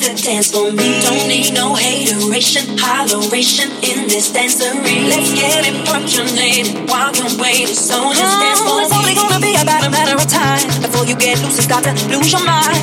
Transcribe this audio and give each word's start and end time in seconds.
Got 0.00 0.16
to 0.16 0.22
dance 0.22 0.50
for 0.50 0.72
me. 0.72 1.00
Don't 1.00 1.28
need 1.28 1.52
no 1.54 1.74
hateration, 1.74 2.76
holleration 2.76 3.70
in 3.82 4.08
this 4.08 4.32
dancery. 4.32 5.08
Let's 5.08 5.32
get 5.32 5.64
it 5.64 5.76
percolated 5.86 6.88
while 6.88 7.14
you're 7.14 7.32
waiting, 7.40 7.74
so 7.74 8.12
just 8.12 8.40
dance 8.40 8.60
for 8.60 8.76
me. 8.76 8.84
It's 8.84 8.92
only 8.92 9.14
gonna 9.14 9.40
be 9.40 9.54
about 9.56 9.86
a 9.86 9.90
matter 9.90 10.16
of 10.16 10.26
time 10.28 10.64
before 10.82 11.04
you 11.06 11.16
get 11.16 11.38
loose 11.40 11.56
and 11.56 11.66
start 11.68 11.84
to 11.84 11.92
lose 12.12 12.32
your 12.32 12.44
mind, 12.44 12.82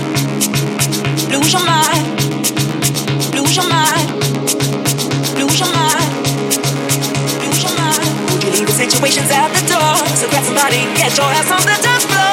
lose 1.30 1.52
your 1.54 1.66
mind, 1.66 2.04
lose 3.36 3.54
your 3.56 3.68
mind, 3.68 4.08
lose 5.38 5.58
your 5.60 5.72
mind, 5.74 6.10
lose 7.44 7.62
your 7.62 7.76
mind. 7.78 8.06
Would 8.32 8.44
you 8.44 8.52
leave 8.58 8.68
the 8.68 8.78
situations 8.78 9.30
at 9.30 9.50
the 9.54 9.62
door? 9.70 9.94
So 10.18 10.30
grab 10.30 10.44
somebody, 10.44 10.82
get 10.98 11.14
your 11.18 11.30
ass 11.30 11.52
on 11.52 11.62
the 11.62 11.78
dance 11.82 12.06
floor. 12.06 12.33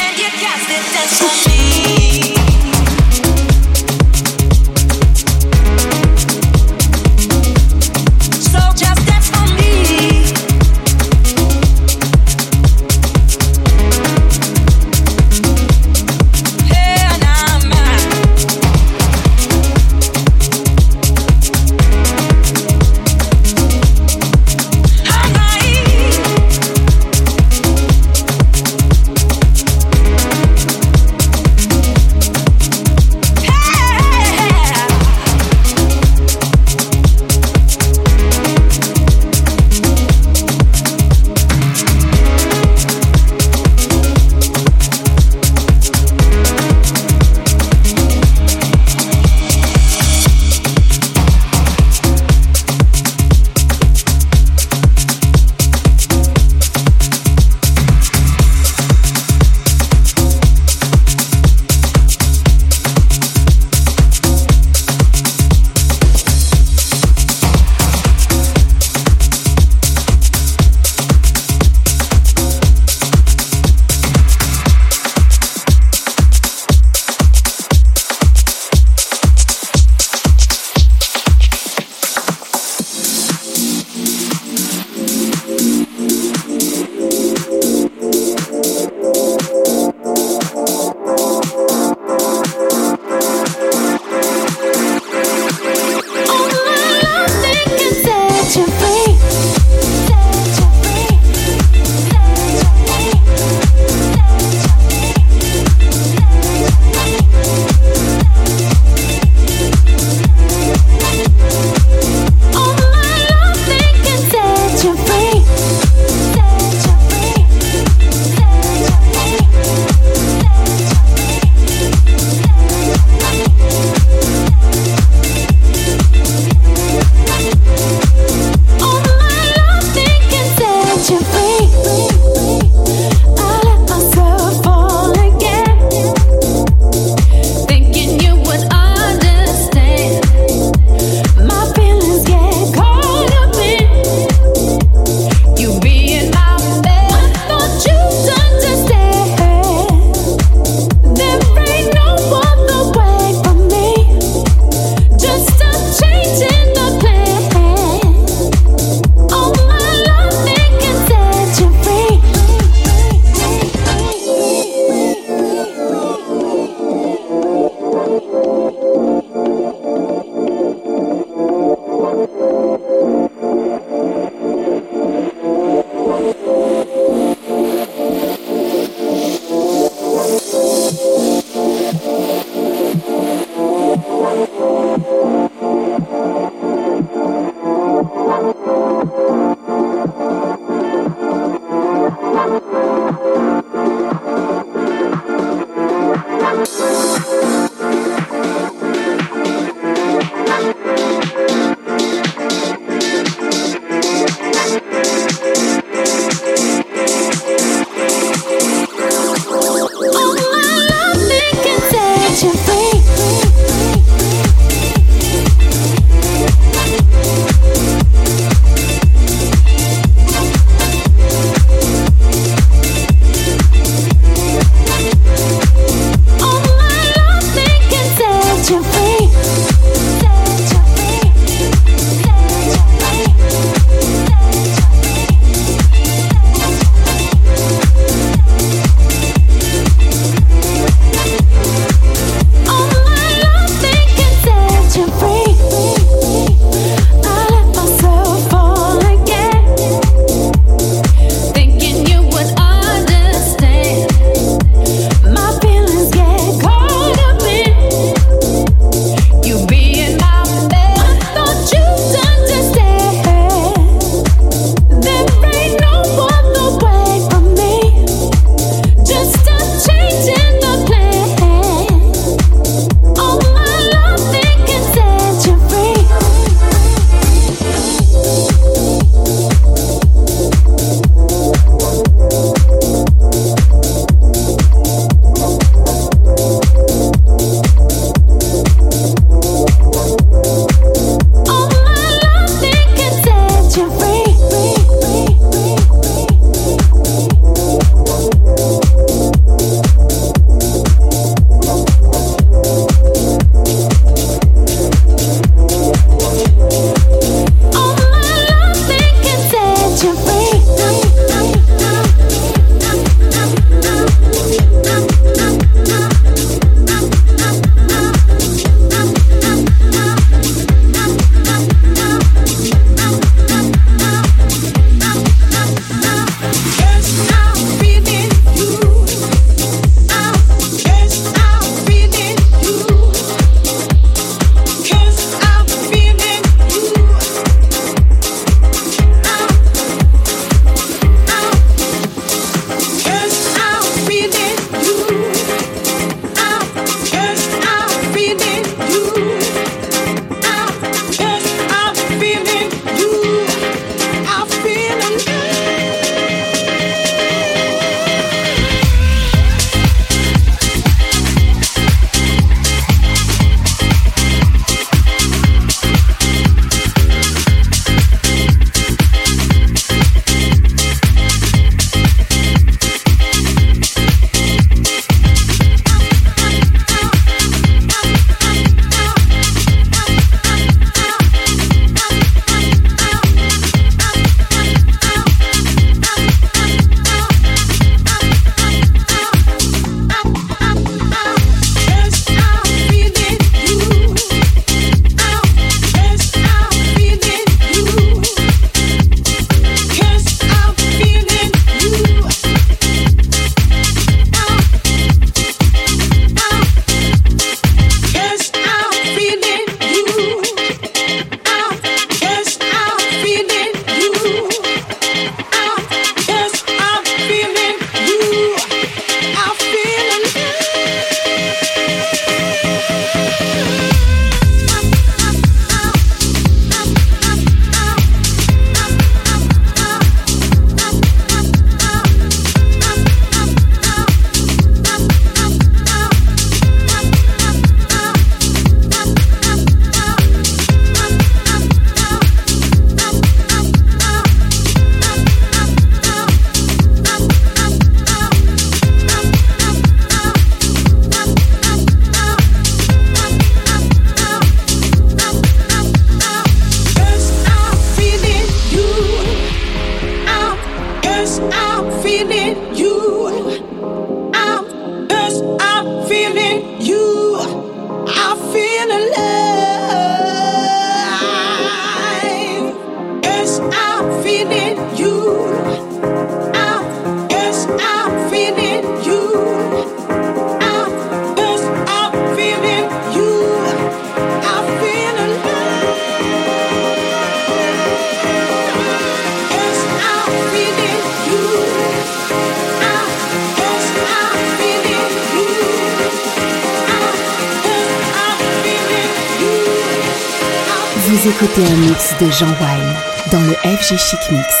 Le 503.91 503.97
FG 503.97 503.97
Chic 503.97 504.31
Mix. 504.31 504.60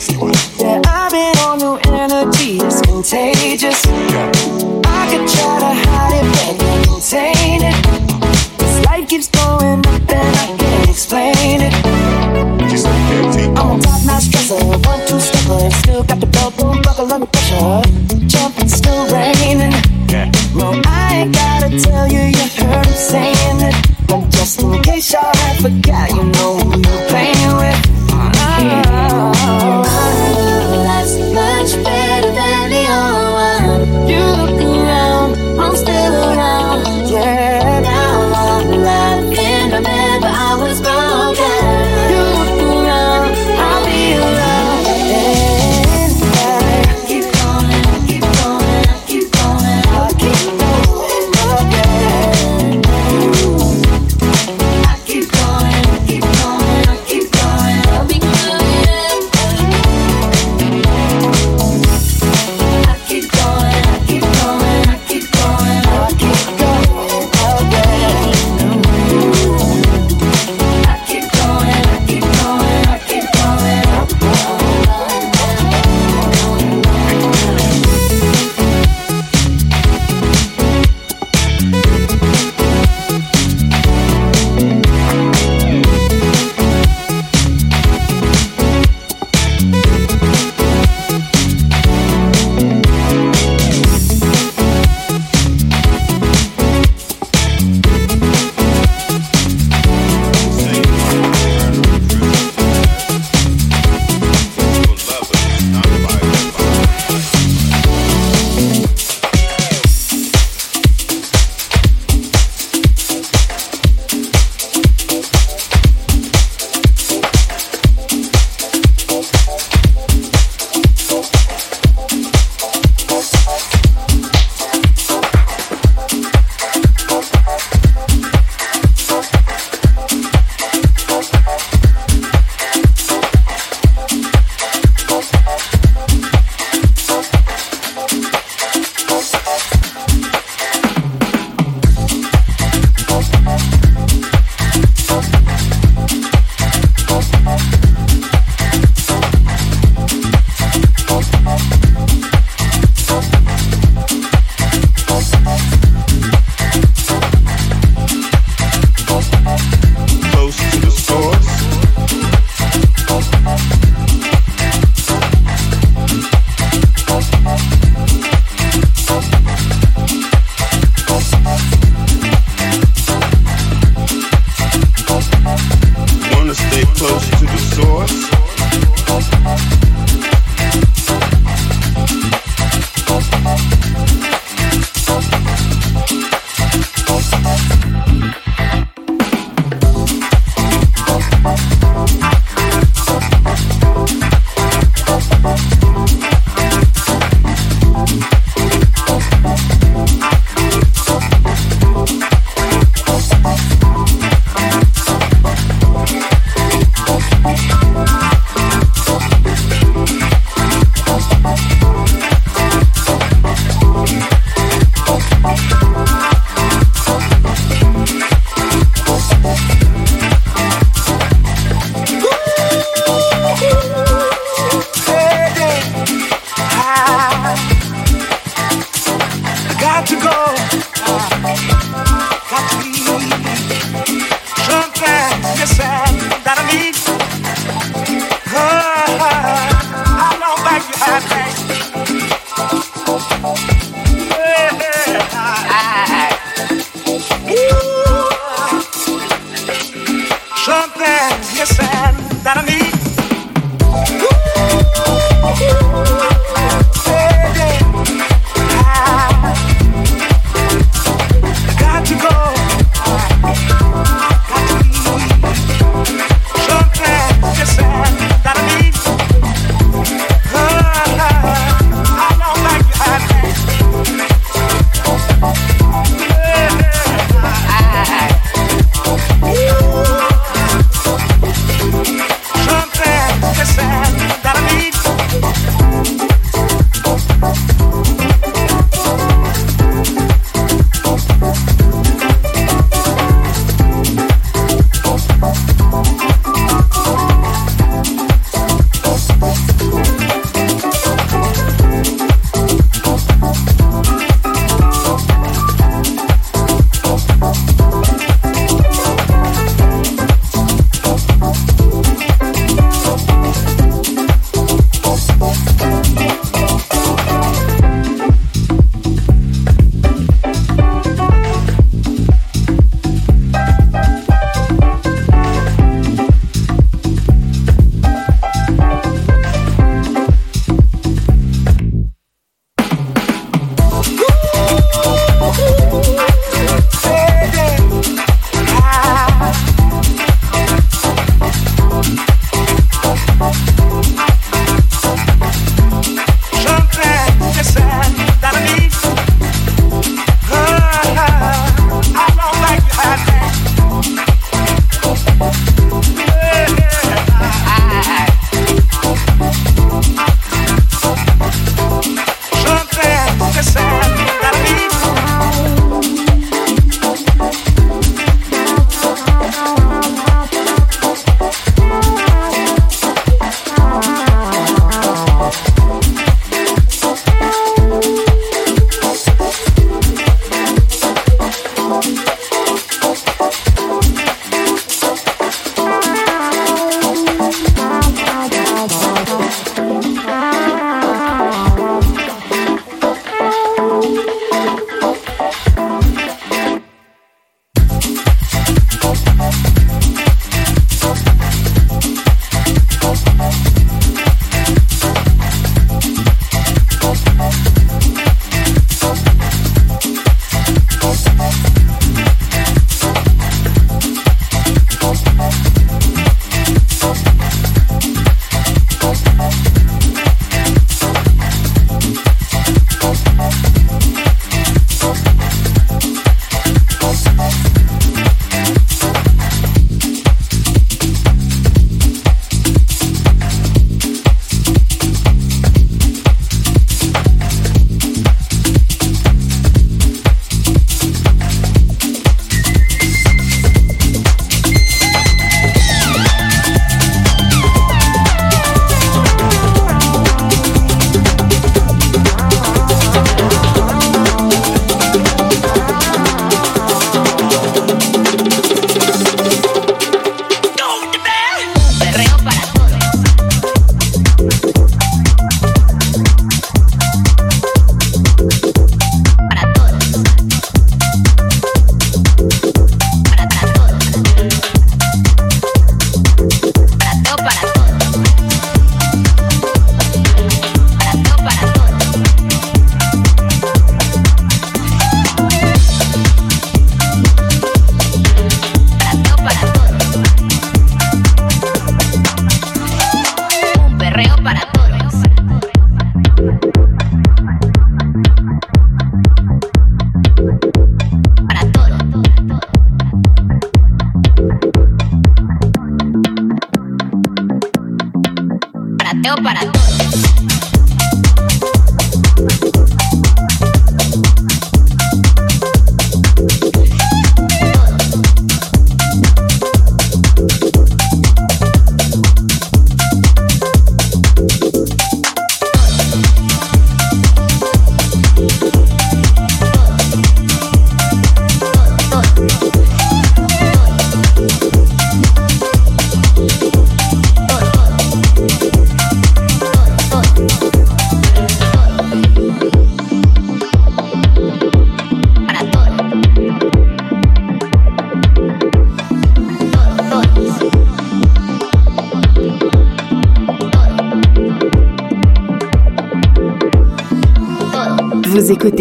Forgot, 0.00 0.34
you 0.34 0.39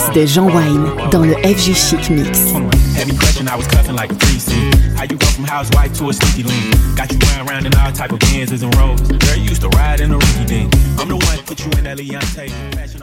Mix 0.00 0.14
de 0.14 0.26
Jean 0.26 0.46
Wine 0.46 0.90
dans 1.10 1.22
le 1.22 1.34
FG 1.34 1.74
Chic 1.74 2.10
Mix. 2.10 2.38
Heavy 2.96 3.16
I 3.48 3.56
was 3.56 3.66
like 3.94 4.10
a 4.10 4.14
precinct. 4.14 4.76
How 4.96 5.04
you 5.04 5.16
go 5.16 5.26
from 5.26 5.44
housewife 5.44 5.92
to 5.98 6.10
a 6.10 6.12
sneaky? 6.12 6.44
Got 6.96 7.12
you 7.12 7.18
running 7.18 7.48
around 7.48 7.66
in 7.66 7.74
all 7.74 7.92
type 7.92 8.12
of 8.12 8.18
and. 8.76 8.96
Girl, 8.96 9.36
you 9.36 9.48
used 9.50 9.62
to 9.62 9.68
ride 9.70 10.00
in 10.00 10.12
a 10.12 10.18
dink. 10.46 10.74
I'm 10.98 11.08
the 11.08 11.16
one 11.16 11.38
put 11.44 11.60
you 11.60 11.70
in 11.78 11.84
that 11.84 11.98
Leontay. 11.98 12.99